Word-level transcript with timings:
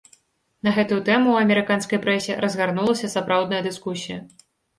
На 0.67 0.71
гэтую 0.77 0.97
тэму 1.09 1.27
ў 1.31 1.37
амерыканскай 1.47 1.99
прэсе 2.07 2.39
разгарнулася 2.47 3.11
сапраўдная 3.15 3.61
дыскусія. 3.71 4.19